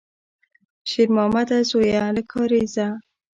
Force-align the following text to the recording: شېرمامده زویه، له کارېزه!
شېرمامده 0.89 1.57
زویه، 1.69 2.03
له 2.15 2.21
کارېزه! 2.31 2.87